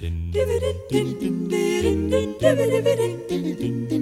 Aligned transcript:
Din, 0.00 0.30
din, 0.32 0.48
din, 0.88 1.18
din, 1.20 1.48
din, 1.48 1.48
din, 1.48 2.08
din, 2.08 2.28
din, 2.40 2.56
din, 2.56 2.72
din, 2.72 3.16
din, 3.28 3.28
din, 3.28 3.56
din, 3.60 3.86
din, 3.88 3.99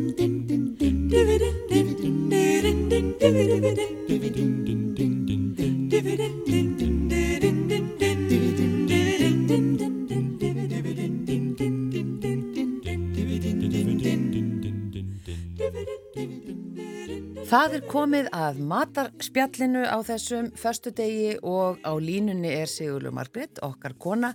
komið 17.89 18.27
að 18.37 18.59
matarspjallinu 18.69 19.85
á 19.89 19.97
þessum 20.05 20.51
förstu 20.59 20.91
degi 20.93 21.39
og 21.41 21.79
á 21.81 21.93
línunni 21.97 22.51
er 22.61 22.69
Sigurlu 22.69 23.13
Margret, 23.15 23.61
okkar 23.65 23.95
kona 24.01 24.35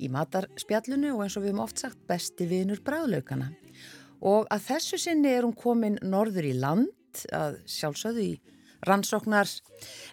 í 0.00 0.08
matarspjallinu 0.12 1.12
og 1.12 1.24
eins 1.24 1.36
og 1.36 1.44
við 1.44 1.52
hefum 1.52 1.64
oft 1.66 1.82
sagt 1.82 2.00
besti 2.08 2.46
vinur 2.48 2.80
bræðlaukana. 2.84 3.50
Og 4.24 4.48
að 4.52 4.64
þessu 4.70 5.00
sinni 5.02 5.34
er 5.34 5.44
hún 5.44 5.56
komin 5.56 5.98
norður 6.00 6.48
í 6.48 6.54
land, 6.56 6.92
að 7.28 7.60
sjálfsögðu 7.70 8.24
í 8.24 8.32
rannsóknar 8.88 9.52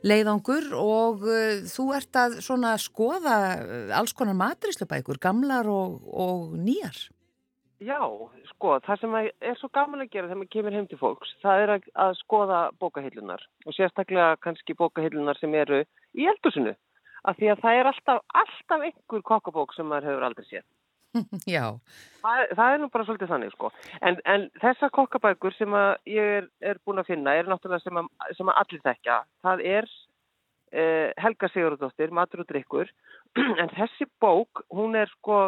leiðangur 0.08 0.70
og 0.78 1.24
uh, 1.28 1.64
þú 1.72 1.88
ert 1.96 2.20
að 2.20 2.38
skoða 2.84 3.40
uh, 3.56 3.96
alls 4.00 4.16
konar 4.16 4.38
maturislubækur, 4.40 5.20
gamlar 5.22 5.70
og, 5.72 6.02
og 6.12 6.54
nýjar. 6.60 7.08
Já, 7.82 8.04
sko, 8.62 8.78
það 8.86 9.02
sem 9.02 9.16
er 9.18 9.58
svo 9.58 9.70
gaman 9.74 10.04
að 10.04 10.12
gera 10.14 10.30
þegar 10.30 10.40
maður 10.40 10.54
kemur 10.54 10.76
heim 10.78 10.88
til 10.90 11.00
fólks, 11.02 11.34
það 11.42 11.64
er 11.64 11.74
að, 11.76 11.88
að 12.06 12.12
skoða 12.20 12.60
bókahillunar 12.82 13.42
og 13.66 13.74
sérstaklega 13.74 14.38
kannski 14.46 14.78
bókahillunar 14.78 15.40
sem 15.42 15.56
eru 15.58 15.82
í 16.14 16.28
eldusinu. 16.30 16.76
Af 17.26 17.38
því 17.38 17.52
að 17.54 17.64
það 17.64 17.80
er 17.80 17.90
alltaf, 17.90 18.22
alltaf 18.44 18.86
einhver 18.86 19.26
kokkabók 19.26 19.74
sem 19.76 19.90
maður 19.90 20.12
hefur 20.12 20.28
aldrei 20.28 20.46
séð. 20.48 20.68
Já. 21.56 21.66
Það, 22.22 22.44
það 22.58 22.76
er 22.76 22.80
nú 22.82 22.90
bara 22.94 23.08
svolítið 23.08 23.34
þannig, 23.34 23.56
sko. 23.56 23.72
En, 24.02 24.20
en 24.30 24.46
þessar 24.62 24.94
kokkabækur 24.96 25.58
sem 25.58 25.76
ég 26.10 26.38
er, 26.38 26.48
er 26.62 26.80
búin 26.86 27.02
að 27.02 27.12
finna 27.12 27.36
er 27.38 27.50
náttúrulega 27.50 27.84
sem 27.84 28.00
að, 28.02 28.10
sem 28.38 28.54
að 28.54 28.62
allir 28.64 28.86
þekka. 28.86 29.18
Það 29.46 29.66
er 29.74 29.90
eh, 30.72 31.10
Helga 31.22 31.52
Sigurðardóttir, 31.52 32.14
Matur 32.16 32.46
og 32.46 32.50
Drykkur, 32.50 32.94
en 33.62 33.74
þessi 33.76 34.10
bók, 34.24 34.64
hún 34.74 34.98
er 34.98 35.12
sko 35.18 35.44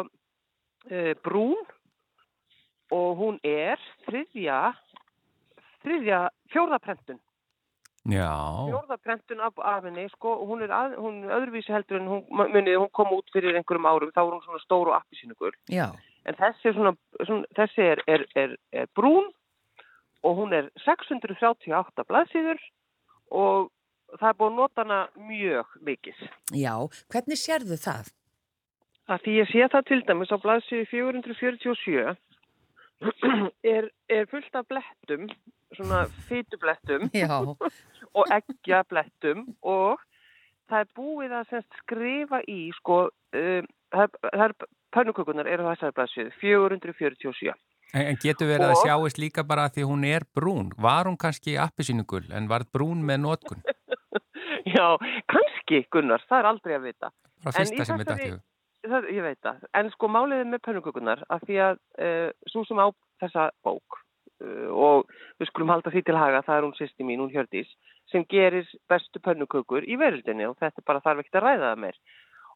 eh, 0.90 1.14
brún 1.26 1.58
og 2.92 3.20
hún 3.20 3.38
er 3.46 3.80
þriðja, 4.08 4.58
þriðja 5.84 6.20
fjórðaprentun. 6.52 7.20
Já. 8.04 8.28
Fjórðaprentun 8.68 9.40
af, 9.40 9.60
af 9.64 9.86
henni, 9.86 10.04
sko, 10.12 10.34
hún 10.44 10.64
er, 10.66 10.72
að, 10.76 10.98
hún 11.00 11.22
er 11.24 11.36
öðruvísi 11.38 11.72
heldur 11.72 12.02
en 12.02 12.10
hún, 12.10 12.26
munið, 12.28 12.76
hún 12.82 12.90
kom 12.92 13.14
út 13.16 13.32
fyrir 13.32 13.56
einhverjum 13.56 13.88
árum, 13.88 14.12
þá 14.12 14.20
var 14.20 14.34
hún 14.36 14.44
svona 14.44 14.64
stóru 14.64 14.92
og 14.92 14.98
appisínugur. 14.98 15.56
Já. 15.72 15.86
En 16.28 16.36
þessi 16.36 16.68
er, 16.68 16.76
svona, 16.76 16.92
svona, 17.22 17.48
þessi 17.56 17.86
er, 17.94 18.02
er, 18.08 18.26
er, 18.36 18.58
er 18.76 18.90
brún 18.96 19.30
og 20.24 20.36
hún 20.40 20.52
er 20.56 20.68
638 20.84 22.04
blaðsíður 22.08 22.60
og 23.32 23.70
það 24.18 24.28
er 24.28 24.36
búin 24.40 24.52
að 24.52 24.60
nota 24.60 24.84
hana 24.84 25.00
mjög 25.30 25.72
mikið. 25.88 26.20
Já, 26.56 26.74
hvernig 27.12 27.40
sérðu 27.40 27.80
það? 27.80 28.12
Það 29.08 29.24
því 29.24 29.34
ég 29.36 29.50
sé 29.50 29.66
það 29.72 29.88
til 29.90 30.00
dæmis 30.08 30.32
á 30.32 30.38
blaðsíðu 30.44 30.86
447 30.92 32.14
er, 33.74 33.88
er 34.08 34.26
fullt 34.30 34.56
af 34.58 34.66
blettum, 34.70 35.28
svona 35.74 36.04
fytublettum 36.28 37.08
og 38.18 38.32
eggjablettum 38.36 39.46
og 39.62 40.02
það 40.70 40.80
er 40.80 40.90
búið 40.96 41.36
að 41.38 41.52
semst, 41.52 41.78
skrifa 41.82 42.40
í, 42.48 42.70
sko, 42.78 43.04
um, 43.36 43.68
það, 43.94 44.18
það 44.24 44.46
er 44.46 44.56
pönnukökunar 44.94 45.50
eru 45.50 45.68
þessari 45.68 45.96
blaðsjöðu, 45.98 46.34
447. 46.40 47.54
En, 47.94 48.06
en 48.10 48.18
getur 48.22 48.50
verið 48.50 48.70
og... 48.70 48.72
að 48.74 48.86
sjáist 48.86 49.20
líka 49.22 49.44
bara 49.46 49.68
að 49.68 49.76
því 49.76 49.88
hún 49.90 50.06
er 50.08 50.26
brún? 50.34 50.72
Var 50.80 51.10
hún 51.10 51.18
kannski 51.20 51.58
appisínugul 51.60 52.24
en 52.34 52.48
var 52.50 52.66
brún 52.72 53.04
með 53.06 53.22
nótkun? 53.26 53.62
Já, 54.74 54.96
kannski 55.30 55.84
Gunnar, 55.92 56.24
það 56.30 56.40
er 56.40 56.50
aldrei 56.50 56.74
að 56.78 56.88
vita. 56.88 57.12
Frá 57.44 57.52
fyrsta 57.58 57.86
sem 57.86 58.00
við 58.00 58.10
dættum 58.10 58.42
það, 58.90 59.08
ég 59.14 59.24
veit 59.24 59.40
það, 59.44 59.62
en 59.78 59.90
sko 59.94 60.10
máliðið 60.12 60.50
með 60.50 60.62
pönnukökunar 60.66 61.22
að 61.32 61.46
því 61.48 61.60
að 61.66 61.78
uh, 62.06 62.30
svo 62.52 62.64
sem 62.68 62.80
á 62.80 62.86
þessa 63.22 63.46
bók 63.66 63.98
uh, 64.44 64.68
og 64.70 65.14
við 65.40 65.50
skulum 65.50 65.72
halda 65.74 65.92
því 65.94 66.04
til 66.06 66.18
haga, 66.18 66.42
það 66.46 66.58
er 66.58 66.66
hún 66.66 66.76
sýsti 66.78 67.06
mín, 67.06 67.22
hún 67.22 67.32
Hjördís, 67.32 67.70
sem 68.12 68.26
gerir 68.30 68.68
bestu 68.90 69.22
pönnukökur 69.24 69.86
í 69.88 69.96
veröldinni 70.00 70.48
og 70.48 70.58
þetta 70.60 70.84
bara 70.86 71.02
þarf 71.04 71.24
ekkert 71.24 71.40
að 71.40 71.46
ræða 71.46 71.70
það 71.70 71.82
meir. 71.86 71.98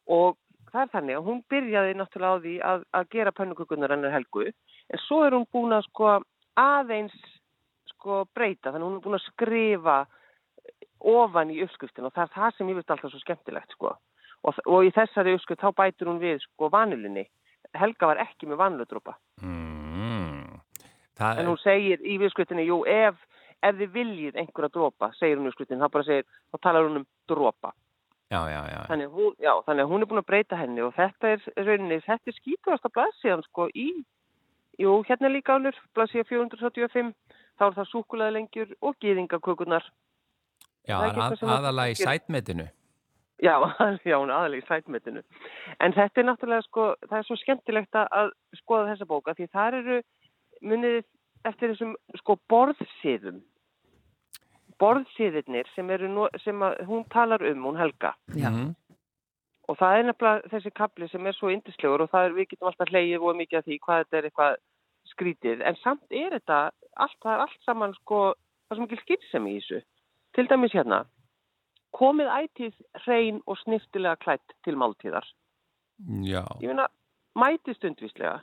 Og 0.09 0.37
það 0.69 0.81
er 0.83 0.93
þannig 0.93 1.17
að 1.17 1.27
hún 1.29 1.41
byrjaði 1.49 1.97
náttúrulega 1.97 2.37
á 2.37 2.43
því 2.43 2.55
að, 2.71 2.85
að 2.99 3.09
gera 3.15 3.35
pönnukökunar 3.39 3.95
hennar 3.95 4.15
helgu 4.15 4.45
en 4.49 5.03
svo 5.07 5.23
er 5.25 5.35
hún 5.37 5.47
búin 5.53 5.75
að 5.75 5.87
sko 5.89 6.13
aðeins 6.59 7.17
sko 7.93 8.23
breyta, 8.35 8.71
þannig 8.71 8.83
að 8.83 8.89
hún 8.89 8.99
er 8.99 9.05
búin 9.05 9.17
að 9.17 9.27
skrifa 9.27 9.97
ofan 11.09 11.51
í 11.53 11.61
uppskriftin 11.63 12.07
og 12.07 12.13
það 12.15 12.27
er 12.27 12.35
það 12.35 12.55
sem 12.55 12.69
ég 12.69 12.79
veist 12.79 12.93
alltaf 12.93 13.13
svo 13.13 13.21
skemmtilegt 13.23 13.75
sko 13.75 13.95
og, 14.43 14.61
og 14.65 14.87
í 14.87 14.93
þessari 14.95 15.35
uppskrift 15.37 15.63
þá 15.63 15.73
bætur 15.81 16.11
hún 16.11 16.21
við 16.21 16.39
sko 16.45 16.69
vanilinni. 16.73 17.25
Helga 17.77 18.11
var 18.11 18.21
ekki 18.23 18.49
með 18.49 18.61
vaniludrópa. 18.63 19.17
Mm, 19.43 20.61
en 21.19 21.49
hún 21.51 21.59
segir 21.61 22.01
í 22.01 22.17
uppskriftinni, 22.17 22.65
jú, 22.69 22.81
ef, 22.89 23.19
ef 23.61 23.77
þið 23.77 23.91
viljið 23.93 24.39
einhverja 24.41 24.73
drópa, 24.73 25.11
segir 25.19 25.37
hún 25.37 25.49
í 25.49 25.51
uppskriftinni, 25.51 25.83
þá 25.83 25.93
bara 25.93 26.07
segir, 26.07 26.27
þá 26.49 26.61
talar 26.65 26.87
hún 26.87 27.03
um 27.03 27.07
drópa. 27.29 27.73
Já, 28.29 28.43
já, 28.49 28.61
já. 28.69 28.79
Þannig, 28.89 29.11
hún, 29.13 29.35
já, 29.41 29.51
þannig 29.65 29.85
að 29.85 29.91
hún 29.91 30.05
er 30.05 30.09
búin 30.09 30.21
að 30.21 30.29
breyta 30.29 30.57
henni 30.57 30.83
og 30.85 30.91
þetta 30.93 31.31
er 31.33 31.45
rauninni, 31.65 32.01
þetta 32.05 32.29
er 32.29 32.35
skítast 32.37 32.85
að 32.85 32.95
blaðsíðan 32.97 33.45
sko 33.47 33.69
í, 33.73 33.87
jú, 34.81 34.97
hérna 35.07 35.31
líka 35.33 35.57
álur, 35.57 35.77
blaðsíða 35.97 36.27
475, 36.29 37.09
þá 37.57 37.65
er 37.65 37.77
það 37.79 37.89
súkulega 37.89 38.35
lengjur 38.37 38.75
og 38.85 38.99
gýðingakökunar. 39.01 39.89
Já, 40.89 40.99
að, 41.09 41.41
aðalega 41.41 41.93
í 41.93 41.97
sætmetinu. 41.97 42.69
Já, 43.39 43.55
já, 44.09 44.17
hún 44.19 44.29
er 44.29 44.35
aðalega 44.35 44.63
í 44.63 44.67
sætmetinu. 44.67 45.21
En 45.79 45.95
þetta 45.95 46.21
er 46.21 46.27
náttúrulega 46.27 46.65
sko, 46.67 46.89
það 47.07 47.19
er 47.19 47.27
svo 47.27 47.37
skemmtilegt 47.39 47.99
að 48.01 48.33
skoða 48.59 48.89
þessa 48.91 49.07
bóka 49.07 49.35
því 49.37 49.47
það 49.53 49.77
eru 49.79 49.99
munið 50.71 50.99
eftir 51.47 51.73
þessum 51.73 51.93
sko 52.19 52.35
borðsíðum. 52.51 53.39
Borðsíðirnir 54.79 55.67
sem, 55.75 55.89
eru, 55.91 56.27
sem 56.43 56.63
að, 56.63 56.81
hún 56.87 57.05
talar 57.11 57.43
um, 57.47 57.65
hún 57.67 57.79
helga. 57.79 58.13
Já. 58.35 58.51
Og 59.69 59.77
það 59.77 59.95
er 59.95 60.07
nefnilega 60.07 60.51
þessi 60.51 60.71
kapli 60.75 61.07
sem 61.11 61.27
er 61.29 61.35
svo 61.37 61.51
indislegur 61.53 62.03
og 62.03 62.11
það 62.11 62.27
er, 62.27 62.35
við 62.35 62.49
getum 62.51 62.71
alltaf 62.71 62.91
hleyið 62.91 63.23
og 63.23 63.39
mikið 63.39 63.59
af 63.59 63.67
því 63.67 63.79
hvað 63.85 64.03
þetta 64.03 64.19
er 64.19 64.27
eitthvað 64.29 64.59
skrítið. 65.13 65.63
En 65.67 65.79
samt 65.79 66.15
er 66.15 66.35
þetta, 66.35 66.59
allt, 66.99 67.17
það 67.23 67.35
er 67.35 67.45
allt 67.45 67.67
saman 67.67 67.95
sko, 68.01 68.21
það 68.67 68.75
er 68.75 68.79
svo 68.79 68.87
mikil 68.87 69.01
skýrsem 69.03 69.47
í 69.47 69.55
þessu. 69.59 69.81
Til 70.35 70.47
dæmis 70.49 70.75
hérna 70.75 71.03
komið 71.95 72.29
ætið 72.33 72.75
hrein 73.03 73.41
og 73.47 73.57
sniftilega 73.63 74.19
klætt 74.21 74.55
til 74.65 74.77
máltíðar. 74.79 75.25
Já. 76.23 76.43
Ég 76.61 76.69
finna, 76.69 76.87
mætið 77.39 77.79
stundvíslega. 77.79 78.39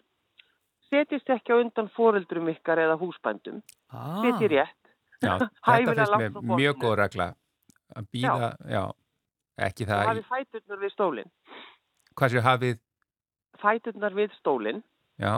Setist 0.91 1.31
ekki 1.33 1.55
á 1.55 1.57
undan 1.59 1.89
foreldrum 1.97 2.51
ykkar 2.53 2.81
eða 2.85 2.99
húsbændum. 3.01 3.63
Ah. 3.91 4.21
Setið 4.25 4.57
rétt. 4.57 4.93
Já, 5.23 5.39
þetta 5.67 5.95
finnst 5.95 6.17
mér 6.21 6.57
mjög 6.61 6.81
góð 6.83 6.97
regla. 7.03 7.31
Að 7.97 8.09
býða, 8.13 8.51
já. 8.67 8.75
já, 8.77 8.85
ekki 9.69 9.87
það. 9.87 10.03
Og 10.03 10.11
hafið 10.11 10.31
fæturnar 10.31 10.83
við 10.83 10.93
stólinn. 10.95 11.35
Hvað 12.17 12.33
séu 12.33 12.45
hafið? 12.45 12.81
Fæturnar 13.63 14.17
við 14.17 14.35
stólinn. 14.41 14.83
Já. 15.23 15.35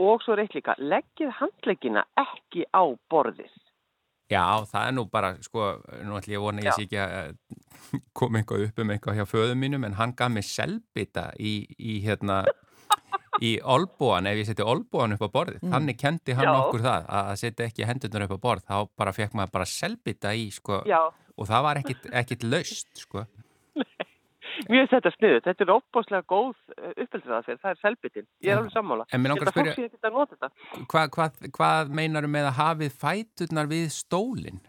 Og 0.00 0.22
svo 0.24 0.36
er 0.36 0.44
eitt 0.44 0.56
líka, 0.56 0.76
leggið 0.78 1.32
handleggina 1.38 2.04
ekki 2.20 2.66
á 2.70 2.84
borðis. 3.10 3.54
Já, 4.26 4.42
það 4.66 4.82
er 4.88 4.94
nú 4.96 5.06
bara, 5.10 5.32
sko, 5.44 5.66
nú 6.02 6.16
ætlum 6.18 6.34
ég 6.34 6.40
að 6.40 6.44
vona 6.48 6.64
ég 6.64 6.74
sé 6.74 6.86
ekki 6.86 6.98
að 6.98 7.34
koma 8.18 8.40
eitthvað 8.40 8.64
upp 8.66 8.80
um 8.82 8.92
eitthvað 8.94 9.20
hjá 9.20 9.26
föðum 9.30 9.60
mínum, 9.62 9.86
en 9.86 9.98
hann 10.00 10.14
gaf 10.18 10.32
mig 10.34 10.46
selbita 10.48 11.28
í, 11.38 11.60
í 11.78 12.00
hérna, 12.02 12.40
í 13.38 13.52
olbúan, 13.62 14.26
ef 14.26 14.40
ég 14.40 14.48
seti 14.48 14.66
olbúan 14.66 15.14
upp 15.14 15.22
á 15.22 15.30
borðið. 15.30 15.60
Mm. 15.62 15.76
Þannig 15.76 16.00
kendi 16.00 16.36
hann 16.38 16.48
Já. 16.48 16.54
okkur 16.64 16.84
það, 16.88 17.08
að 17.20 17.32
setja 17.44 17.68
ekki 17.70 17.86
hendurnar 17.86 18.26
upp 18.26 18.34
á 18.34 18.44
borð, 18.48 18.66
þá 18.66 18.76
bara 18.98 19.14
fekk 19.14 19.38
maður 19.38 19.54
bara 19.60 19.70
selbita 19.70 20.34
í, 20.34 20.48
sko, 20.54 20.80
Já. 20.90 21.00
og 21.12 21.50
það 21.52 21.66
var 21.68 21.82
ekkit, 21.84 22.10
ekkit 22.24 22.48
laust, 22.50 22.90
sko. 23.06 23.26
Mjög 24.72 24.88
þetta 24.92 25.12
sniður, 25.14 25.42
þetta 25.46 25.64
er 25.64 25.72
óbáslega 25.74 26.26
góð 26.30 26.54
uh, 26.76 26.92
uppfylgðaðferð, 27.04 27.60
það 27.62 27.72
er 27.72 27.82
selbitinn, 27.82 28.28
ég 28.42 28.52
er 28.52 28.60
alveg 28.60 28.72
sammála. 28.74 29.08
En 29.10 29.22
mér 29.22 29.34
langar 29.34 29.50
að 29.50 29.56
spyrja, 29.56 30.50
hvað 30.92 31.12
hva, 31.16 31.28
hva 31.58 31.70
meinar 32.00 32.26
með 32.30 32.48
að 32.50 32.58
hafið 32.60 32.96
fæturnar 33.04 33.70
við 33.70 33.92
stólinn? 33.94 34.64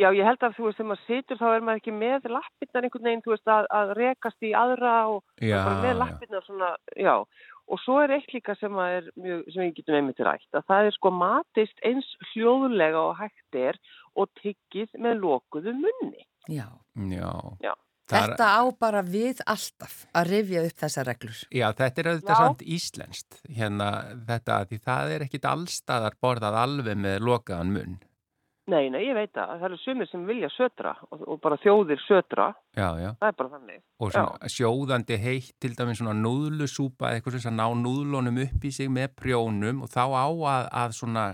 Já, 0.00 0.08
ég 0.16 0.24
held 0.24 0.44
að 0.46 0.56
þú 0.56 0.66
veist, 0.66 0.78
þegar 0.78 0.88
maður 0.90 1.06
situr 1.06 1.38
þá 1.40 1.46
er 1.50 1.64
maður 1.66 1.80
ekki 1.80 1.92
með 1.92 2.28
lappirnar 2.32 2.86
einhvern 2.86 3.08
veginn, 3.08 3.22
þú 3.24 3.32
veist, 3.34 3.50
að, 3.52 3.66
að 3.76 3.90
rekast 3.98 4.46
í 4.46 4.52
aðra 4.56 4.92
og 5.12 5.44
já, 5.44 5.58
með 5.82 5.98
lappirnar 6.00 6.46
svona, 6.46 6.70
já. 6.96 7.14
Og 7.70 7.78
svo 7.84 7.98
er 8.02 8.14
eitt 8.16 8.32
líka 8.34 8.56
sem, 8.58 8.78
er 8.82 9.10
mjög, 9.20 9.44
sem 9.52 9.66
ég 9.66 9.76
getum 9.76 9.98
einmitt 9.98 10.22
rætt, 10.26 10.48
að 10.56 10.64
það 10.70 10.88
er 10.88 10.96
sko 10.96 11.12
matist 11.14 11.84
eins 11.86 12.08
hljóðulega 12.32 13.02
og 13.02 13.20
hægt 13.20 13.60
er 13.60 13.78
og 14.18 14.30
tyggið 14.40 14.96
með 15.04 15.20
lokuðu 15.26 15.76
munni. 15.76 16.24
Já. 16.50 16.66
Já. 17.12 17.30
Já. 17.62 17.74
Þetta 18.10 18.50
á 18.50 18.62
bara 18.80 19.02
við 19.06 19.40
alltaf 19.46 20.04
að 20.16 20.30
rifja 20.34 20.66
upp 20.66 20.84
þessa 20.84 21.06
reglur. 21.06 21.40
Já, 21.54 21.66
þetta 21.78 22.02
er 22.02 22.12
auðvitað 22.12 22.44
samt 22.44 22.62
íslenskt, 22.76 23.40
hérna 23.48 23.90
þetta, 24.28 24.60
því 24.70 24.80
það 24.90 25.16
er 25.16 25.26
ekkit 25.26 25.50
allstaðar 25.54 26.20
borðað 26.22 26.62
alveg 26.64 27.02
með 27.08 27.20
lokaðan 27.30 27.74
munn. 27.76 27.98
Nei, 28.70 28.86
nei, 28.92 29.00
ég 29.08 29.16
veit 29.16 29.32
það. 29.34 29.54
Það 29.58 29.64
eru 29.66 29.78
sumir 29.80 30.08
sem 30.10 30.26
vilja 30.28 30.50
södra 30.54 30.92
og, 31.08 31.22
og 31.32 31.38
bara 31.42 31.56
þjóðir 31.62 32.02
södra. 32.04 32.50
Já, 32.76 32.86
já. 33.00 33.08
Það 33.18 33.30
er 33.30 33.36
bara 33.40 33.50
þannig. 33.54 33.80
Og 33.98 34.12
svona 34.14 34.50
sjóðandi 34.54 35.18
heitt, 35.20 35.54
til 35.62 35.72
dæmis 35.78 35.98
svona 35.98 36.14
núðlusúpa, 36.18 37.10
eitthvað 37.10 37.40
sem 37.42 37.56
ná 37.56 37.64
núðlunum 37.80 38.38
upp 38.44 38.68
í 38.68 38.72
sig 38.74 38.92
með 38.92 39.16
prjónum 39.18 39.82
og 39.86 39.90
þá 39.90 40.04
á 40.06 40.28
að, 40.28 40.68
að 40.84 40.96
svona... 41.00 41.26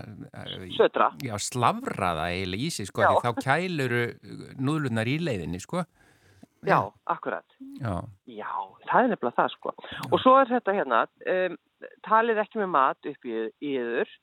Södra. 0.77 1.11
Já, 1.21 1.35
slavra 1.43 2.13
það 2.21 2.33
eiginlega 2.33 2.67
í 2.69 2.73
sig, 2.79 2.89
sko, 2.89 3.05
því 3.05 3.23
þá 3.27 3.43
kæluru 3.45 4.03
núðlunar 4.57 5.11
í 5.11 5.17
leiðinni, 5.27 5.61
sko. 5.61 5.85
Já, 6.65 6.79
akkurat. 7.13 7.57
Já. 7.81 7.93
Já, 8.25 8.53
það 8.89 9.03
er 9.03 9.11
nefnilega 9.11 9.37
það, 9.37 9.51
sko. 9.53 9.73
Já. 9.77 9.99
Og 10.09 10.21
svo 10.23 10.33
er 10.39 10.49
þetta 10.49 10.77
hérna, 10.77 11.01
um, 11.33 11.57
talið 12.07 12.41
ekki 12.43 12.61
með 12.63 12.71
mat 12.73 13.11
upp 13.11 13.29
í, 13.29 13.43
yður, 13.73 14.15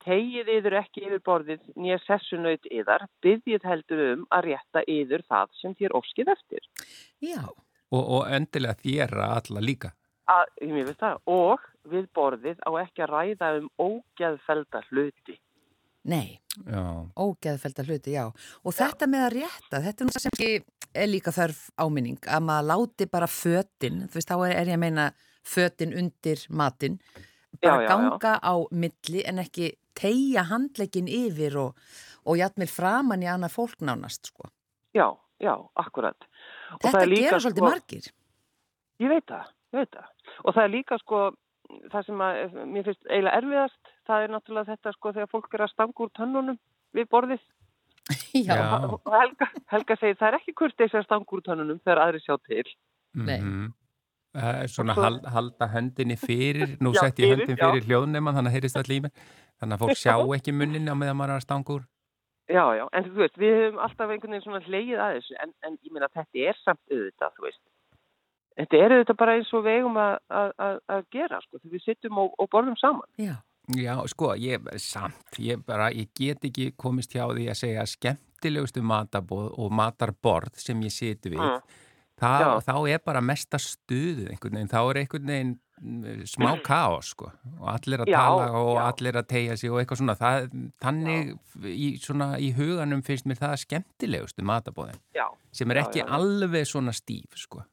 Tegið 0.00 0.48
yður 0.54 0.76
ekki 0.80 1.02
yfir 1.04 1.20
borðið 1.24 1.64
nýja 1.76 1.98
sessunaut 2.06 2.68
yðar, 2.72 3.04
byggjið 3.24 3.66
heldur 3.68 4.00
um 4.06 4.22
að 4.32 4.46
rétta 4.48 4.82
yður 4.88 5.24
það 5.28 5.50
sem 5.60 5.74
þér 5.76 5.96
óskið 5.98 6.30
eftir. 6.32 6.68
Já. 7.20 7.42
Og, 7.90 8.00
og 8.00 8.22
endilega 8.32 8.80
þér 8.80 9.16
að 9.26 9.34
alla 9.36 9.64
líka. 9.66 9.92
Að, 10.30 10.52
ég 10.62 10.88
veist 10.88 11.02
það, 11.02 11.20
og 11.34 11.66
við 11.90 12.08
borðið 12.16 12.64
á 12.64 12.70
ekki 12.80 13.04
að 13.04 13.12
ræða 13.12 13.52
um 13.58 13.68
ógeðfelda 13.82 14.84
hluti. 14.88 15.36
Nei, 16.08 16.40
já. 16.64 16.82
ógeðfelda 17.20 17.84
hluti, 17.84 18.14
já. 18.14 18.28
Og 18.64 18.72
já. 18.72 18.78
þetta 18.84 19.08
með 19.10 19.24
að 19.26 19.34
rétta, 19.36 19.80
þetta 19.84 20.04
er 20.04 20.08
nú 20.08 20.22
sem 20.24 20.38
er 20.94 21.10
líka 21.10 21.32
þörf 21.34 21.66
áminning, 21.76 22.20
að 22.24 22.46
maður 22.46 22.68
láti 22.70 23.08
bara 23.10 23.28
fötinn, 23.30 24.06
þú 24.08 24.18
veist, 24.18 24.30
þá 24.30 24.46
er, 24.46 24.54
er 24.62 24.70
ég 24.72 24.78
að 24.78 24.84
meina 24.86 25.10
fötinn 25.46 25.92
undir 25.96 26.46
matinn, 26.48 26.96
bara 27.60 27.82
já, 27.82 27.84
já, 27.84 27.88
ganga 27.92 28.32
já. 28.32 28.40
á 28.40 28.54
milli 28.72 29.24
en 29.28 29.42
ekki 29.44 29.74
tegja 30.00 30.46
handleikin 30.48 31.10
yfir 31.10 31.58
og, 31.60 31.76
og 32.24 32.40
jætmir 32.40 32.70
framann 32.72 33.24
í 33.24 33.28
annað 33.30 33.56
fólk 33.58 33.84
nánast 33.84 34.32
sko. 34.32 34.48
Já, 34.96 35.12
já, 35.42 35.54
akkurat. 35.78 36.28
Og 36.78 36.86
Þetta 36.86 37.06
gera 37.12 37.42
svolítið 37.42 37.64
sko, 37.64 37.68
margir. 37.68 38.10
Ég 39.00 39.12
veit 39.12 39.28
það, 39.28 39.52
ég 39.74 39.84
veit 39.84 39.94
það. 39.98 40.10
Og 40.44 40.54
það 40.56 40.64
er 40.64 40.74
líka 40.74 40.98
sko, 41.02 41.22
það 41.92 42.06
sem 42.06 42.22
að, 42.26 42.58
mér 42.74 42.86
finnst 42.88 43.08
eiginlega 43.08 43.40
erfiðast, 43.40 43.94
það 44.08 44.26
er 44.26 44.34
náttúrulega 44.34 44.74
þetta 44.74 44.94
sko 44.96 45.14
þegar 45.16 45.32
fólk 45.32 45.56
er 45.56 45.64
að 45.66 45.72
stanga 45.74 46.04
úr 46.04 46.12
tönnunum 46.18 46.60
við 46.96 47.10
borðið. 47.14 47.42
Já. 48.48 48.56
Og, 48.58 48.96
og 49.04 49.12
Helga, 49.14 49.50
Helga 49.70 49.98
segir 50.00 50.18
það 50.20 50.28
er 50.30 50.38
ekki 50.40 50.56
kurtið 50.62 50.94
sem 50.94 51.04
stanga 51.06 51.36
úr 51.36 51.44
tönnunum 51.46 51.82
þegar 51.84 52.02
aðri 52.06 52.22
sjá 52.24 52.34
til. 52.46 52.66
Nei. 53.14 53.38
Mm 53.38 53.52
-hmm. 53.52 53.76
Uh, 54.30 54.62
svona 54.70 54.94
svo, 54.94 55.02
hald, 55.02 55.24
halda 55.26 55.66
höndinni 55.72 56.14
fyrir 56.14 56.76
nú 56.78 56.92
já, 56.94 57.00
sett 57.00 57.18
ég 57.18 57.32
höndin 57.32 57.56
fyrir 57.58 57.82
hljóðnefn 57.82 58.30
þannig 58.36 58.50
að 58.52 58.54
heyrist 58.54 58.76
allir 58.78 59.00
í 59.00 59.02
mig 59.02 59.12
þannig 59.58 59.74
að 59.74 59.80
fólk 59.82 59.98
sjá 59.98 60.14
ekki 60.36 60.52
munninni 60.54 60.86
á 60.86 60.94
meðan 60.94 61.18
maður 61.18 61.32
er 61.34 61.40
að 61.40 61.46
stanga 61.48 61.74
úr 61.74 61.82
Já, 62.46 62.62
já, 62.78 62.84
en 62.94 63.08
þú 63.08 63.18
veist, 63.24 63.40
við 63.42 63.56
höfum 63.58 63.80
alltaf 63.82 64.06
einhvern 64.06 64.36
veginn 64.36 64.44
svona 64.44 64.62
hleyið 64.68 65.02
að 65.02 65.16
þessu 65.16 65.36
en, 65.42 65.52
en 65.66 65.74
ég 65.82 65.96
meina 65.96 66.08
þetta 66.14 66.46
er 66.46 66.60
samt 66.62 66.94
auðvitað, 66.94 67.34
þú 67.34 67.46
veist 67.48 67.60
þetta 68.58 68.80
er 68.80 68.96
auðvitað 68.96 69.20
bara 69.22 69.36
eins 69.38 69.52
og 69.56 69.64
vegum 69.66 70.00
að, 70.00 70.16
að, 70.40 70.80
að 70.96 71.06
gera, 71.16 71.40
sko, 71.44 71.60
þegar 71.60 71.76
við 71.76 71.86
sittum 71.86 72.20
og, 72.22 72.34
og 72.38 72.50
borðum 72.52 72.78
saman. 72.80 73.08
Já, 73.20 73.36
já 73.78 73.94
sko, 74.12 74.32
ég, 74.40 74.72
samt, 74.82 75.38
ég 75.42 75.62
bara 75.66 75.90
ég 75.94 76.10
get 76.16 76.48
ekki 76.50 76.72
komist 76.80 77.14
hjá 77.16 77.26
því 77.30 77.50
að 77.52 77.60
segja 77.62 77.86
skemmtilegustu 77.94 78.84
matabóð 78.86 79.52
og 79.56 79.72
matarborð 79.82 80.60
sem 80.62 80.82
ég 80.86 80.94
situ 80.94 81.34
við 81.34 81.44
mm. 81.44 81.78
Þá, 82.20 82.60
þá 82.60 82.74
er 82.92 82.98
bara 83.00 83.22
mesta 83.24 83.56
stuðu 83.56 84.26
einhvern 84.28 84.58
veginn, 84.58 84.68
þá 84.68 84.80
er 84.82 84.98
einhvern 85.00 85.30
veginn 85.30 85.54
smá 86.28 86.50
káos 86.60 87.14
sko 87.14 87.30
og 87.30 87.68
allir 87.72 88.02
að 88.04 88.10
já, 88.12 88.18
tala 88.18 88.48
og 88.58 88.74
já. 88.76 88.82
allir 88.84 89.16
að 89.16 89.28
tegja 89.30 89.56
sig 89.56 89.72
og 89.72 89.80
eitthvað 89.80 90.00
svona, 90.02 90.16
það, 90.18 90.48
þannig 90.84 91.30
í, 91.64 91.88
svona, 92.02 92.28
í 92.36 92.50
huganum 92.56 93.02
finnst 93.06 93.28
mér 93.28 93.40
það 93.40 93.54
skemmtilegustu 93.64 94.44
matabóðin 94.44 95.00
já, 95.16 95.24
sem 95.56 95.72
er 95.72 95.80
ekki 95.86 96.04
alveg 96.04 96.68
svona 96.68 96.92
stíf 96.96 97.38
sko. 97.40 97.64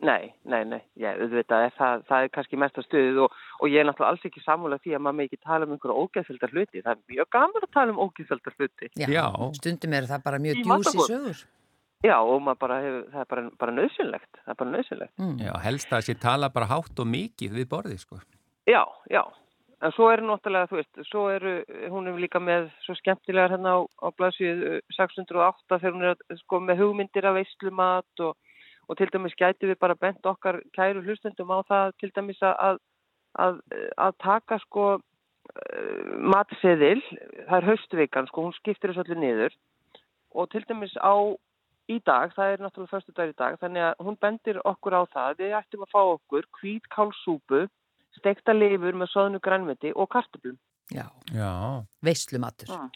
Nei, 0.00 0.30
nei, 0.48 0.62
nei, 0.64 0.80
ég, 0.96 1.18
auðvitað 1.20 1.66
er 1.66 1.72
það, 1.76 2.04
það 2.08 2.22
er 2.24 2.30
kannski 2.32 2.58
mesta 2.60 2.80
stuðið 2.86 3.18
og, 3.26 3.34
og 3.60 3.66
ég 3.68 3.82
er 3.82 3.86
náttúrulega 3.88 4.14
alls 4.14 4.24
ekki 4.24 4.40
sammála 4.40 4.78
því 4.80 4.94
að 4.96 5.02
maður 5.04 5.16
með 5.18 5.26
ekki 5.28 5.38
tala 5.44 5.66
um 5.66 5.74
einhverja 5.74 6.04
ógeðfjöldar 6.04 6.54
hluti, 6.54 6.80
það 6.86 6.92
er 6.94 7.00
mjög 7.12 7.28
gaman 7.36 7.66
að 7.66 7.74
tala 7.76 7.92
um 7.92 8.00
ógeðfjöldar 8.06 8.56
hluti. 8.56 8.88
Já, 8.96 9.26
stundum 9.58 9.96
er 9.98 10.08
það 10.08 10.24
bara 10.24 10.40
mjög 10.40 10.62
djúsi 10.62 11.04
sögur. 11.04 11.42
Já, 12.00 12.16
og 12.16 12.48
bara 12.56 12.80
hefur, 12.80 13.04
það 13.12 13.20
er 13.20 13.28
bara, 13.34 13.44
bara 13.60 13.76
nöðsynlegt, 13.76 14.32
það 14.40 14.54
er 14.54 14.58
bara 14.62 14.72
nöðsynlegt. 14.72 15.14
Mm. 15.20 15.36
Já, 15.44 15.52
helst 15.66 15.92
að 15.92 16.06
sé 16.08 16.16
tala 16.16 16.48
bara 16.54 16.70
hátt 16.72 16.96
og 16.96 17.06
mikið 17.12 17.60
við 17.60 17.68
borðið, 17.68 18.00
sko. 18.00 18.16
Já, 18.70 18.82
já, 19.12 19.20
en 19.84 19.92
svo 19.92 20.08
eru 20.08 20.24
náttúrulega, 20.30 20.70
þú 20.72 20.80
veist, 20.80 20.94
svo 21.10 21.28
eru, 21.28 21.58
hún 21.92 22.08
er 22.08 22.16
líka 22.24 22.40
með 22.40 22.72
svo 22.86 22.96
skemmtilegar 22.96 23.52
hérna 23.52 23.76
á, 23.76 23.78
á 23.84 24.08
blaðsvið 28.90 28.96
608 28.96 28.96
þegar 28.96 28.96
hún 28.96 28.96
með 28.96 28.96
hugmyndir 28.96 28.96
af 28.96 28.96
veislumat 28.96 28.96
og, 28.96 28.96
til 28.98 29.10
dæmis 29.12 29.36
gæti 29.38 29.70
við 29.70 29.78
bara 29.78 29.94
bent 29.94 30.26
okkar 30.26 30.60
kæru 30.74 31.02
hlustendum 31.04 31.50
á 31.54 31.58
það 31.68 31.92
til 32.00 32.10
dæmis 32.16 32.42
að, 32.42 32.78
að, 33.38 33.60
að 33.96 34.16
taka 34.18 34.58
sko 34.64 34.86
uh, 34.98 36.18
matseðil, 36.18 37.02
það 37.46 37.56
er 37.58 37.68
haustvikan, 37.70 38.30
sko, 38.30 38.48
hún 38.48 38.56
skiptir 38.58 38.90
þessu 38.90 39.04
öllu 39.04 39.20
niður 39.20 39.54
og 40.34 40.50
til 40.50 40.64
dæmis 40.66 40.94
á 40.98 41.14
í 41.90 41.98
dag, 42.06 42.30
það 42.36 42.52
er 42.52 42.62
náttúrulega 42.62 42.94
förstu 42.94 43.14
dag 43.16 43.30
í 43.32 43.36
dag, 43.38 43.58
þannig 43.58 43.82
að 43.82 44.02
hún 44.06 44.18
bendir 44.22 44.60
okkur 44.62 44.94
á 44.94 45.02
það, 45.10 45.40
við 45.42 45.54
ættum 45.58 45.86
að 45.86 45.92
fá 45.94 46.00
okkur 46.02 46.46
hvít 46.60 46.86
kálsúpu, 46.94 47.64
stekta 48.14 48.54
lifur 48.54 48.94
með 48.94 49.10
soðnu 49.10 49.40
grænmeti 49.42 49.90
og 49.94 50.10
kartublum. 50.12 50.58
Já, 50.90 51.06
Já. 51.34 51.82
veislumatur. 52.02 52.70
Mm. 52.70 52.90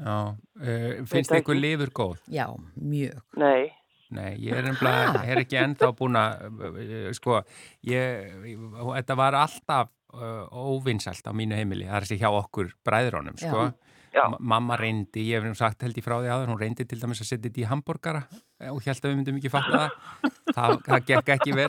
Já, 0.00 0.16
uh, 0.34 1.06
finnst 1.06 1.34
ykkur 1.36 1.58
lifur 1.58 1.94
góð? 1.94 2.18
Já, 2.26 2.48
mjög. 2.74 3.22
Nei. 3.38 3.70
Nei, 4.16 4.32
ég 4.42 4.56
er, 4.58 4.66
ennbla, 4.72 4.92
er 5.22 5.42
ekki 5.44 5.60
ennþá 5.60 5.92
búin 5.98 6.18
að, 6.18 6.48
uh, 6.50 7.10
sko, 7.16 7.40
ég, 7.86 8.34
þetta 8.80 9.16
var 9.18 9.38
alltaf 9.38 9.92
uh, 10.16 10.48
óvinnsalt 10.50 11.30
á 11.30 11.32
mínu 11.36 11.58
heimili, 11.58 11.86
það 11.86 12.00
er 12.00 12.08
þessi 12.08 12.20
hjá 12.24 12.30
okkur 12.32 12.74
bræðrónum, 12.86 13.38
sko. 13.40 13.70
Já. 14.10 14.24
Mamma 14.42 14.74
reyndi, 14.74 15.22
ég 15.30 15.44
hef 15.46 15.54
sagt 15.60 15.84
held 15.86 15.98
í 15.98 16.02
frá 16.02 16.16
því 16.18 16.30
aður, 16.34 16.48
hún 16.50 16.58
reyndi 16.58 16.82
til 16.88 16.98
dæmis 16.98 17.20
að 17.22 17.28
setja 17.28 17.44
þetta 17.44 17.60
í 17.62 17.66
hambúrgara 17.70 18.24
og 18.72 18.80
held 18.82 19.04
að 19.04 19.12
við 19.12 19.18
myndum 19.20 19.36
ekki 19.38 19.52
fatta 19.54 19.84
það, 19.84 20.32
það, 20.56 20.74
það 20.88 21.04
gekk 21.12 21.30
ekki 21.36 21.54
vel. 21.54 21.68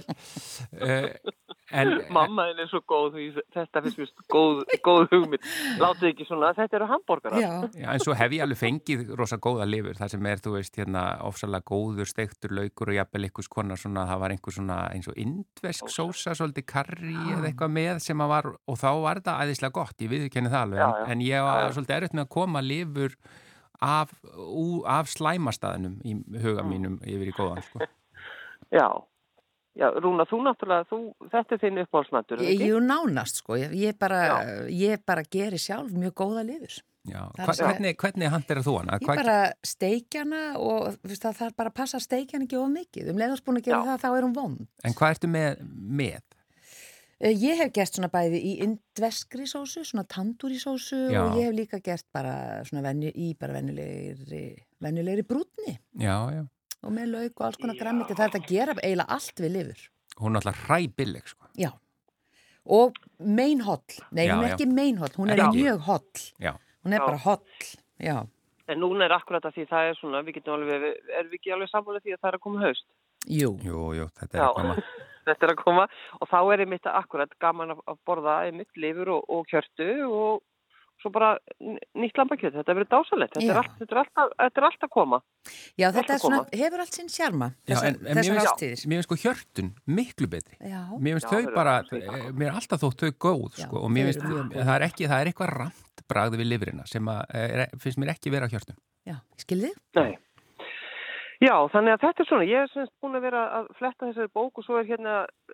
Uh, 0.73 1.35
en, 1.71 1.91
Mamma 2.13 2.45
er 2.51 2.69
svo 2.69 2.81
góð, 2.87 3.17
þetta 3.55 3.81
finnst 3.85 3.99
mér 4.01 4.11
góð, 4.31 4.61
góð 4.85 5.05
hugmynd, 5.11 5.47
látið 5.81 6.09
ekki 6.11 6.27
svona, 6.29 6.51
þetta 6.57 6.79
eru 6.79 6.87
hambúrgara. 6.91 7.41
Já. 7.41 7.51
Já, 7.75 7.87
en 7.93 8.03
svo 8.03 8.15
hef 8.17 8.35
ég 8.35 8.43
alveg 8.45 8.59
fengið 8.61 9.13
rosa 9.19 9.39
góða 9.41 9.67
lifur, 9.69 9.97
það 9.99 10.13
sem 10.15 10.29
er, 10.31 10.41
þú 10.45 10.55
veist, 10.57 10.79
hérna 10.81 11.03
ofsalega 11.27 11.67
góður, 11.71 12.09
steiktur, 12.11 12.55
laukur 12.57 12.91
og 12.93 12.97
jafnvel 12.99 13.27
einhvers 13.29 13.51
konar 13.51 13.81
svona, 13.81 14.07
það 14.09 14.23
var 14.25 14.35
einhver 14.35 14.57
svona 14.57 14.79
eins 14.95 15.11
og 15.11 15.21
indvesk 15.21 15.91
sósa, 15.91 16.35
svolítið 16.37 16.67
karri 16.71 17.15
eða 17.35 17.47
eitthvað 17.51 17.75
með 17.77 18.01
sem 18.07 18.25
að 18.25 18.33
var, 18.35 18.51
og 18.67 18.81
þá 18.81 18.89
var 19.05 19.21
þetta 19.21 19.37
æðislega 19.45 19.77
gott, 19.79 19.95
ég 20.03 20.11
viðkenni 20.15 20.51
það 20.51 20.67
alveg, 20.67 20.81
Já, 20.81 20.89
já. 21.01 21.07
en 21.15 21.23
ég 21.27 21.47
var 21.47 21.71
svolítið 21.77 21.97
erfitt 21.99 22.17
með 22.19 22.27
að 22.27 22.33
koma 22.37 22.63
lifur 22.65 23.15
af, 23.81 24.11
ú, 24.37 24.65
af 24.85 25.09
slæmastæðinum 25.09 25.95
í 26.05 26.17
huga 26.43 26.65
mínum 26.67 26.99
yfir 27.01 27.31
í 27.31 27.35
góðan, 27.37 27.63
sko. 27.65 27.81
Já, 28.77 28.87
já, 29.77 29.87
Rúna, 30.03 30.25
þú 30.29 30.39
náttúrulega, 30.45 30.87
þú, 30.91 30.99
þetta 31.31 31.55
er 31.55 31.61
þinn 31.65 31.81
uppáhalsmatur, 31.85 32.41
Ég, 32.43 32.53
ekki? 32.55 32.69
ég 32.71 32.85
nánast 32.87 33.41
sko, 33.41 33.57
ég, 33.59 33.73
ég, 33.77 33.97
bara, 33.99 34.21
ég 34.69 35.03
bara 35.05 35.23
geri 35.23 35.57
sjálf 35.61 35.91
mjög 35.95 36.13
góða 36.23 36.43
lifur. 36.47 36.79
Já, 37.09 37.21
Það 37.33 37.47
Hva, 37.47 37.53
hvernig, 37.65 37.95
hvernig 37.97 38.29
handir 38.29 38.59
þú 38.61 38.73
hana? 38.77 38.97
Ég 39.01 39.07
bara 39.09 39.37
steikjana 39.65 40.41
og 40.61 40.91
þú 40.99 41.09
veist, 41.09 41.23
það 41.25 41.39
þarf 41.39 41.55
bara 41.57 41.71
að 41.71 41.77
passa 41.79 41.97
að 41.97 42.03
steikjana 42.05 42.45
ekki 42.45 42.59
of 42.61 42.67
mikið. 42.69 43.07
Um 43.09 43.17
leiðast 43.17 43.45
búin 43.47 43.57
að 43.57 43.65
gera 43.65 43.79
Já. 43.79 43.87
það, 43.89 44.03
þá 44.03 44.09
er 44.19 44.27
hún 44.27 44.35
vond. 44.35 44.67
En 44.85 44.93
hvað 44.99 45.15
ertu 45.15 45.29
með? 45.33 45.63
með? 46.01 46.21
Eh, 47.21 47.33
Ég 47.37 47.57
hef 47.57 47.71
gert 47.73 47.93
svona 47.97 48.09
bæði 48.13 48.37
í 48.45 48.51
indveskri 48.67 49.47
sósu, 49.49 49.81
svona 49.85 50.05
tandúri 50.09 50.57
sósu 50.61 50.99
Já. 51.09 51.23
og 51.25 51.37
ég 51.37 51.49
hef 51.49 51.57
líka 51.57 51.81
gert 51.81 52.05
bara 52.13 52.61
svona 52.69 52.81
venju, 52.85 53.09
í 53.17 53.31
bara 53.37 53.53
venjulegri, 53.57 54.43
venjulegri 54.81 55.25
brúnni 55.25 55.79
Já, 55.97 56.17
já. 56.37 56.45
Og 56.83 56.93
með 56.95 57.11
lauk 57.13 57.39
og 57.41 57.45
alls 57.47 57.59
konar 57.61 57.77
græmiti. 57.79 58.15
Það 58.17 58.25
er 58.25 58.31
þetta 58.33 58.41
að 58.41 58.51
gera 58.51 58.75
eiginlega 58.81 59.17
allt 59.17 59.41
við 59.43 59.53
lifur. 59.57 59.85
Hún 60.21 60.35
er 60.35 60.41
alltaf 60.41 60.61
hræbilleg, 60.67 61.27
sko. 61.31 61.49
Já. 61.57 61.71
Og 62.65 62.97
meinholl. 63.19 63.97
Nei, 64.11 64.27
Já, 64.27 64.35
hún 64.35 64.43
er 64.45 64.51
já. 64.51 64.55
ekki 64.55 64.67
meinholl, 64.69 65.15
hún 65.17 65.31
er 65.33 65.41
Já. 65.41 65.47
mjög 65.55 65.79
holl. 65.87 66.25
Já. 66.39 66.53
Hún 66.85 66.93
er 66.93 66.99
Já. 66.99 67.05
bara 67.05 67.17
holl. 67.17 67.45
Já. 67.99 68.17
En 68.67 68.79
núna 68.79 69.05
er 69.05 69.11
akkurat 69.17 69.43
að 69.43 69.55
því 69.57 69.67
það 69.67 69.89
er 69.89 69.95
svona, 69.99 70.21
við 70.23 70.35
getum 70.39 70.53
alveg, 70.55 70.83
erum 71.17 71.31
við 71.31 71.39
ekki 71.39 71.53
alveg 71.55 71.69
sammála 71.71 71.99
því 72.01 72.13
að 72.13 72.19
það 72.21 72.29
er 72.31 72.37
að 72.37 72.43
koma 72.45 72.61
haust? 72.65 72.85
Jú. 73.27 73.49
Jú, 73.61 73.81
jú, 73.97 74.05
þetta 74.19 74.37
er 74.37 74.45
að 74.47 74.55
koma. 74.59 74.75
Þetta 75.21 75.45
er 75.45 75.51
að 75.53 75.59
koma 75.61 75.83
og 76.17 76.29
þá 76.31 76.37
er 76.49 76.61
einmitt 76.63 76.87
akkurat 76.89 77.33
gaman 77.37 77.71
að 77.75 77.81
að 77.91 77.97
borða 78.09 78.35
einmitt 78.47 78.79
lifur 78.81 79.11
og, 79.13 79.27
og 79.29 79.43
kjörtu 79.51 79.89
og 80.07 80.39
svo 81.01 81.11
bara 81.13 81.31
nýtt 81.59 82.19
lambakjöt, 82.19 82.55
þetta 82.59 82.75
verður 82.77 82.89
dásalett, 82.91 83.33
þetta, 83.35 83.57
all, 83.59 83.69
þetta, 83.79 83.95
er 83.95 84.01
alltaf, 84.01 84.33
þetta 84.37 84.61
er 84.61 84.67
alltaf 84.67 84.87
að 84.87 84.93
koma. 84.95 85.19
Já, 85.81 85.87
þetta 85.97 86.17
svona, 86.21 86.41
hefur 86.61 86.83
allt 86.85 86.97
sinn 86.97 87.11
sjarma, 87.11 87.51
þessar, 87.69 87.99
ástíðir. 88.45 88.85
Mér 88.85 89.01
finnst 89.01 89.09
sko 89.09 89.19
hjörtun 89.23 89.71
miklu 89.99 90.29
betri. 90.31 90.57
Já. 90.61 90.81
Mér 90.97 91.17
finnst 91.17 91.31
þau 91.31 91.53
bara, 91.55 91.77
eh, 91.91 92.27
mér 92.31 92.51
er 92.51 92.59
alltaf 92.61 92.83
þótt 92.85 93.05
þau 93.05 93.11
góð, 93.27 93.59
Já, 93.59 93.65
sko, 93.65 93.83
og 93.85 93.93
mér 93.93 94.11
finnst, 94.11 94.25
það 94.55 94.73
er 94.75 94.87
ekki, 94.87 95.09
það 95.11 95.25
er 95.25 95.31
eitthvað 95.31 95.55
ramt 95.57 96.05
bragði 96.11 96.41
við 96.41 96.51
lifrina 96.53 96.87
sem 96.89 97.11
að, 97.11 97.21
er, 97.41 97.65
finnst 97.81 98.01
mér 98.01 98.15
ekki 98.15 98.33
vera 98.33 98.49
hjörtun. 98.51 98.77
Já, 99.07 99.17
skilðið? 99.41 99.77
Nei. 99.97 100.11
Já, 101.41 101.55
þannig 101.73 101.95
að 101.95 102.03
þetta 102.03 102.21
er 102.21 102.27
svona, 102.29 102.45
ég 102.45 102.63
er 102.63 102.69
semst 102.69 102.91
búin 103.01 103.17
að 103.17 103.23
vera 103.25 103.39
að 103.57 103.69
fletta 103.79 104.05
þessari 104.05 104.29
bók 104.37 104.59
og 104.61 104.65
svo 104.65 104.77
er 104.77 104.85
hérna, 104.85 105.13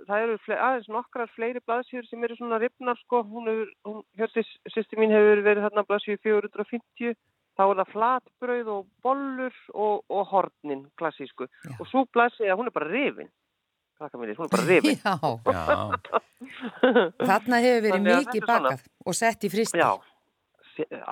það 0.10 0.24
eru 0.26 0.34
fle 0.44 0.56
aðeins 0.60 0.90
nokkrar 0.92 1.30
fleiri 1.32 1.62
blaðsýður 1.64 2.08
sem 2.10 2.26
eru 2.28 2.36
svona 2.36 2.58
ripnar 2.60 2.98
sko, 3.00 3.22
hún 3.24 3.48
hún, 3.88 4.02
hérstís, 4.20 4.50
sýsti 4.74 5.00
mín 5.00 5.14
hefur 5.16 5.40
verið 5.46 5.64
þarna 5.64 5.86
blaðsýður 5.88 6.20
450, 6.26 7.16
þá 7.56 7.64
er 7.64 7.80
það 7.80 7.94
flatbröð 7.94 8.72
og 8.74 8.82
bollur 9.06 9.62
og, 9.72 10.02
og 10.12 10.28
hornin 10.34 10.82
klassísku 11.00 11.48
Já. 11.48 11.78
og 11.80 11.88
svo 11.88 12.04
blaðsýða, 12.18 12.58
hún 12.60 12.68
er 12.68 12.76
bara 12.76 12.90
rifin, 12.92 13.30
krakka 13.96 14.20
mér, 14.20 14.34
hún 14.36 14.50
er 14.50 14.56
bara 14.58 14.68
rifin. 14.74 15.00
Já, 15.00 15.16
Já. 15.56 15.64
þarna 17.32 17.62
hefur 17.64 17.88
verið 17.88 18.10
mikið 18.10 18.50
bakað 18.52 18.84
og 19.08 19.16
sett 19.16 19.48
í 19.48 19.54
fristi. 19.56 19.80
Já, 19.80 19.96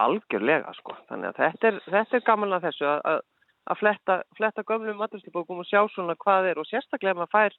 algjörlega 0.04 0.76
sko, 0.82 0.98
þannig 1.08 1.32
að 1.32 1.42
þetta 1.46 1.72
er, 1.72 1.80
þetta 1.88 2.20
er 2.20 2.28
gaman 2.28 2.58
að 2.60 2.68
þessu 2.68 2.90
að, 2.92 3.24
að 3.66 3.80
fletta, 3.82 4.18
fletta 4.38 4.64
gömlum 4.68 5.00
maturstibókum 5.02 5.62
og 5.64 5.70
sjá 5.70 5.82
svona 5.94 6.16
hvað 6.22 6.52
er 6.52 6.62
og 6.62 6.68
sérstaklega 6.70 7.18
maður 7.18 7.34
fær 7.36 7.56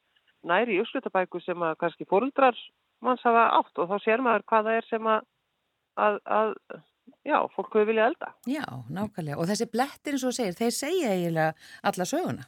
næri 0.46 0.76
í 0.76 0.82
uppslutabæku 0.82 1.40
sem 1.42 1.62
að 1.66 1.78
kannski 1.82 2.06
fórundrar 2.08 2.58
manns 3.04 3.24
hafa 3.26 3.48
átt 3.58 3.80
og 3.82 3.90
þá 3.90 3.96
sér 4.04 4.22
maður 4.24 4.46
hvað 4.50 4.68
það 4.68 4.78
er 4.80 4.90
sem 4.90 5.08
að, 5.12 5.26
að, 6.06 6.20
að 6.38 6.54
já, 7.26 7.38
fólk 7.54 7.74
hefur 7.74 7.88
viljað 7.90 8.12
elda. 8.12 8.32
Já, 8.50 8.66
nákvæmlega 8.98 9.40
og 9.40 9.50
þessi 9.50 9.70
blettir 9.72 10.16
eins 10.16 10.26
og 10.26 10.36
segir, 10.36 10.58
þeir 10.58 10.76
segja 10.78 11.14
eiginlega 11.16 11.72
alla 11.90 12.08
söguna. 12.08 12.46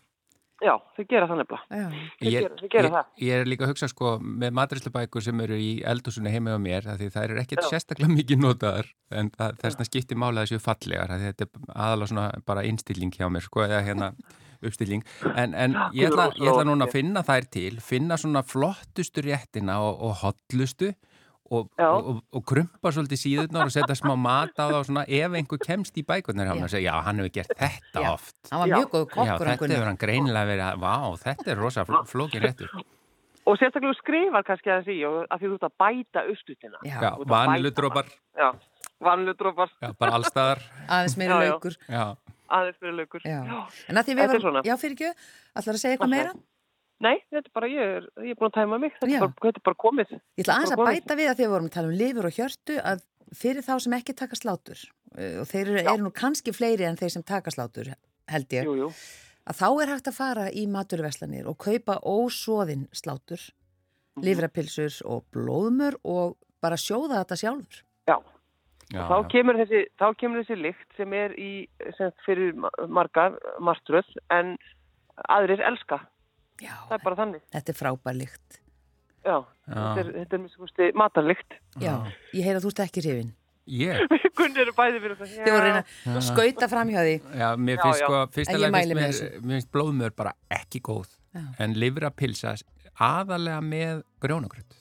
Já, 0.59 0.73
þau 0.97 1.05
gera 1.07 1.27
það 1.31 1.39
nefnilega. 1.39 1.83
Þau 2.19 2.31
gera, 2.33 2.57
þau 2.59 2.71
gera 2.73 2.89
ég, 2.89 2.95
það. 2.95 3.11
Ég 3.23 3.43
er 3.43 3.51
líka 3.51 3.65
að 3.65 3.71
hugsa 3.71 3.89
sko 3.93 4.15
með 4.19 4.57
maturislubækur 4.59 5.25
sem 5.29 5.43
eru 5.45 5.59
í 5.63 5.69
eldúsunni 5.87 6.33
heima 6.35 6.57
á 6.59 6.61
mér 6.63 6.89
því 6.89 7.11
það 7.15 7.27
er 7.29 7.43
ekkert 7.45 7.69
sérstaklega 7.69 8.17
mikið 8.17 8.43
notaðar 8.43 8.91
en 9.15 9.31
það, 9.37 9.61
þess 9.63 9.79
að 9.79 9.91
skipti 9.93 10.19
mála 10.19 10.43
þessu 10.43 10.59
fallegar 10.65 11.15
þetta 11.15 11.47
er 11.47 11.71
aðalega 11.77 12.11
svona 12.11 12.27
bara 12.51 12.67
innstilling 12.67 13.15
hjá 13.15 13.29
mér 13.31 13.47
sko 13.47 13.63
eða 13.69 13.85
hérna 13.87 14.11
uppstilling. 14.59 15.05
En, 15.31 15.55
en 15.55 15.77
ég, 15.95 16.09
ætla, 16.09 16.33
ég 16.35 16.51
ætla 16.51 16.67
núna 16.67 16.89
að 16.89 16.97
finna 16.97 17.23
þær 17.27 17.47
til 17.55 17.79
finna 17.85 18.19
svona 18.19 18.43
flottustu 18.43 19.23
réttina 19.29 19.79
og, 19.85 20.03
og 20.09 20.19
hotlustu 20.25 20.91
og, 21.51 21.71
og, 21.81 22.21
og 22.35 22.45
krumpa 22.49 22.93
svolítið 22.93 23.21
síðunar 23.23 23.69
og 23.69 23.73
setja 23.73 23.97
smá 23.99 24.13
mat 24.21 24.53
á 24.57 24.69
það 24.69 24.77
og 24.79 24.87
svona 24.89 25.05
ef 25.05 25.37
einhver 25.39 25.61
kemst 25.63 25.97
í 26.01 26.05
bækunar 26.07 26.51
hann 26.51 26.69
segja 26.69 26.93
já. 26.93 27.05
hann 27.07 27.23
hefur 27.23 27.35
gert 27.39 27.55
þetta 27.55 28.05
já. 28.05 28.11
oft. 28.13 28.37
Hann 28.51 28.63
var 28.63 28.73
mjög 28.75 28.89
góð 28.93 29.05
kokkur 29.15 29.27
já 29.29 29.35
þetta 29.39 29.71
hefur 29.75 29.91
hann 29.91 30.01
greinilega 30.03 30.51
verið 30.53 30.83
vá 30.85 30.95
þetta 31.25 31.53
er 31.55 31.63
rosa 31.63 31.85
fló, 31.89 32.03
flókin 32.09 32.45
réttur. 32.45 32.73
Og 33.49 33.57
sérstaklega 33.57 33.97
skrifar 33.97 34.45
kannski 34.45 34.73
að 34.75 34.91
því 34.91 34.99
að 35.09 35.39
því 35.39 35.51
þú 35.53 35.59
ert 35.59 35.69
að 35.71 35.77
bæta 35.85 36.25
uppstutina 36.35 36.83
já, 36.85 36.99
já 37.01 37.11
vaniludrópar 37.33 38.13
já, 38.37 38.49
vaniludrópar 39.09 39.73
já, 39.81 39.93
bara 39.97 40.19
allstaðar. 40.21 40.63
Aðeins 40.85 41.17
meira 41.21 41.41
laukur. 41.47 41.81
Aðeins 41.89 42.85
meira 42.85 43.01
laukur. 43.01 43.25
En 43.25 44.01
að 44.03 44.11
því 44.11 44.21
við 44.21 44.37
varum, 44.37 44.63
já 44.69 44.77
fyrir 44.77 44.99
ekki 44.99 45.11
allar 45.13 45.79
að 45.79 45.83
segja 45.83 45.97
eitthvað 45.97 46.17
meira 46.19 46.37
Nei, 47.05 47.15
þetta 47.31 47.47
er 47.47 47.55
bara, 47.55 47.69
ég 47.71 47.93
er, 47.99 48.07
ég 48.27 48.35
er 48.35 48.39
búin 48.39 48.51
að 48.51 48.57
tæma 48.57 48.79
mig, 48.83 48.95
þetta 48.99 49.13
er, 49.13 49.23
bara, 49.23 49.35
þetta 49.45 49.61
er 49.61 49.65
bara 49.69 49.79
komið. 49.85 50.15
Ég 50.19 50.43
ætla 50.43 50.57
aðeins 50.57 50.75
að 50.75 50.81
bæta 50.83 51.17
við 51.19 51.29
að 51.31 51.37
því 51.39 51.45
að 51.45 51.45
við 51.45 51.53
vorum 51.53 51.69
að 51.69 51.75
tala 51.77 51.91
um 51.91 51.99
lifur 52.01 52.29
og 52.29 52.39
hjörtu 52.39 52.79
að 52.83 53.05
fyrir 53.39 53.65
þá 53.65 53.73
sem 53.85 53.95
ekki 53.99 54.15
taka 54.19 54.39
slátur 54.39 54.83
uh, 54.83 55.35
og 55.43 55.47
þeir 55.51 55.63
eru, 55.63 55.83
eru 55.85 56.07
nú 56.07 56.13
kannski 56.17 56.55
fleiri 56.57 56.89
en 56.89 56.99
þeir 56.99 57.15
sem 57.15 57.25
taka 57.29 57.53
slátur, 57.55 57.93
held 58.33 58.57
ég, 58.57 58.67
jú, 58.67 58.75
jú. 58.83 58.89
að 59.47 59.61
þá 59.61 59.69
er 59.69 59.93
hægt 59.93 60.11
að 60.11 60.19
fara 60.19 60.49
í 60.51 60.65
maturveslanir 60.71 61.51
og 61.51 61.59
kaupa 61.63 62.01
ósóðin 62.03 62.89
slátur, 62.97 63.45
mm. 64.19 64.25
livrapilsur 64.27 64.99
og 65.07 65.23
blóðmur 65.35 66.01
og 66.09 66.35
bara 66.65 66.81
sjóða 66.81 67.23
þetta 67.23 67.41
sjálfur. 67.45 67.83
Já, 68.11 68.17
já 68.91 69.03
og 69.05 69.13
þá 69.13 69.33
kemur 69.37 69.63
þessi, 69.63 69.87
þá 70.01 70.07
kemur 70.19 70.43
þessi 70.43 70.61
lykt 70.65 70.99
sem 70.99 71.15
er 71.15 71.39
í, 71.39 71.53
sem 72.01 72.15
fyrir 72.27 72.57
marga, 72.91 73.31
marströð, 73.63 74.11
en 74.35 74.57
aðrir 75.31 75.63
elska. 75.63 76.03
Já, 76.63 76.75
það 76.89 76.97
er 76.97 77.05
bara 77.05 77.19
þannig. 77.23 77.45
Þetta 77.55 77.73
er 77.73 77.79
frábærlikt. 77.79 78.61
Já, 79.19 79.35
Já. 79.35 79.75
þetta 79.75 80.01
er, 80.03 80.11
þetta 80.17 80.39
er 80.39 80.43
mjög 80.45 80.55
skusti 80.57 80.89
matarlikt. 80.99 81.59
Já, 81.83 81.93
ég 82.35 82.49
heyr 82.49 82.59
að 82.59 82.67
þú 82.67 82.73
ert 82.75 82.83
ekki 82.87 83.05
hrifin. 83.05 83.35
Ég? 83.69 84.01
Yeah. 84.01 84.25
Gunni 84.39 84.63
eru 84.63 84.73
bæði 84.73 85.01
fyrir 85.03 85.19
það. 85.19 85.33
Þið 85.35 85.53
voru 85.53 85.69
reyna 85.69 85.83
að 86.15 86.25
skauta 86.25 86.69
fram 86.73 86.91
hjá 86.95 87.01
því. 87.05 87.15
Já, 87.43 87.49
mér 87.69 87.81
finnst 87.83 88.03
sko, 88.05 88.21
fyrstulega 88.33 88.81
finnst 88.81 88.99
mér, 88.99 89.41
mér 89.43 89.59
finnst 89.59 89.71
blóðmör 89.75 90.15
bara 90.17 90.35
ekki 90.57 90.81
góð. 90.89 91.11
Já. 91.37 91.43
En 91.61 91.75
livrapilsa 91.77 92.55
aðalega 93.09 93.63
með 93.63 94.05
grjónagröð. 94.25 94.79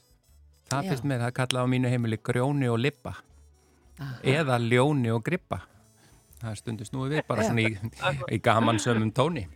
Það 0.72 0.92
finnst 0.92 1.08
mér, 1.08 1.24
það 1.26 1.34
kallaði 1.42 1.68
á 1.68 1.74
mínu 1.74 1.92
heimili 1.92 2.20
grjóni 2.30 2.70
og 2.72 2.80
lippa. 2.82 3.18
Aha. 3.98 4.14
Eða 4.38 4.60
ljóni 4.62 5.12
og 5.14 5.24
grippa. 5.26 5.62
Það 6.38 6.58
stundist 6.60 6.94
nú 6.94 7.08
við 7.10 7.24
bara 7.28 7.48
svona 7.48 7.66
í, 7.66 8.18
í 8.36 8.40
gamansömmum 8.46 9.12
tóni. 9.16 9.48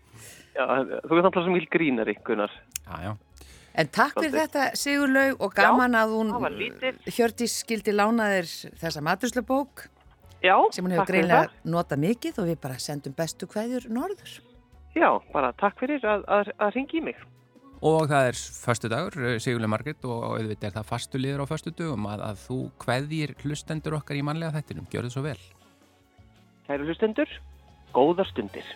Já, 0.56 0.66
þú 1.08 1.16
veist 1.16 1.28
alltaf 1.30 1.46
sem 1.46 1.56
vil 1.56 1.68
grínari, 1.72 2.16
Gunnar. 2.28 2.54
Já, 2.86 2.96
já. 3.06 3.12
En 3.72 3.88
takk 3.88 4.18
fyrir 4.20 4.36
þetta 4.36 4.64
Sigurlaug 4.76 5.44
og 5.46 5.54
gaman 5.56 5.96
já, 5.96 6.02
að 6.04 6.14
hún 6.18 6.32
Hjördís 7.08 7.54
skildi 7.62 7.94
lánaðir 7.96 8.50
þessa 8.82 9.04
maturslubók 9.06 9.86
sem 10.42 10.84
hún 10.84 10.96
hefur 10.98 11.08
greinlega 11.08 11.52
notað 11.64 12.02
mikið 12.04 12.42
og 12.42 12.50
við 12.50 12.60
bara 12.66 12.80
sendum 12.84 13.16
bestu 13.16 13.48
hverjur 13.48 13.88
norður. 13.94 14.42
Já, 14.98 15.08
bara 15.32 15.54
takk 15.56 15.80
fyrir 15.80 16.04
að, 16.04 16.26
að, 16.28 16.52
að 16.60 16.74
ringi 16.76 17.00
í 17.00 17.06
mig. 17.06 17.24
Og 17.82 18.12
það 18.12 18.28
er 18.30 18.38
förstu 18.38 18.90
dagur, 18.92 19.16
Sigurlaug 19.42 19.72
Margrit 19.72 20.04
og 20.06 20.26
auðvitað 20.36 20.68
er 20.68 20.76
það 20.76 20.90
fastu 20.92 21.22
liður 21.22 21.46
á 21.48 21.52
förstu 21.54 21.72
dugum 21.74 22.12
að, 22.12 22.26
að 22.28 22.44
þú 22.44 22.58
hverjir 22.84 23.34
hlustendur 23.42 23.96
okkar 23.98 24.20
í 24.20 24.26
manlega 24.26 24.54
þettinum. 24.60 24.90
Gjör 24.92 25.08
þið 25.08 25.16
svo 25.16 25.24
vel. 25.26 25.40
Kæru 26.68 26.90
hlustendur, 26.90 27.32
góðar 27.96 28.30
stundir. 28.30 28.68